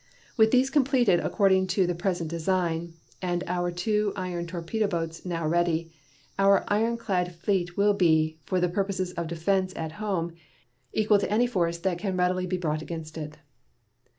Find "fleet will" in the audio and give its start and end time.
7.35-7.93